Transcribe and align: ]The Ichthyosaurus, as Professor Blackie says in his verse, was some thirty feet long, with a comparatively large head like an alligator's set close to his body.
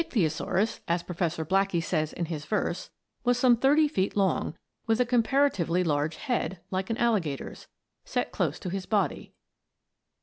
]The 0.01 0.07
Ichthyosaurus, 0.25 0.79
as 0.87 1.03
Professor 1.03 1.45
Blackie 1.45 1.83
says 1.83 2.11
in 2.11 2.25
his 2.25 2.45
verse, 2.45 2.89
was 3.23 3.37
some 3.37 3.55
thirty 3.55 3.87
feet 3.87 4.17
long, 4.17 4.55
with 4.87 4.99
a 4.99 5.05
comparatively 5.05 5.83
large 5.83 6.15
head 6.15 6.59
like 6.71 6.89
an 6.89 6.97
alligator's 6.97 7.67
set 8.03 8.31
close 8.31 8.57
to 8.61 8.71
his 8.71 8.87
body. 8.87 9.35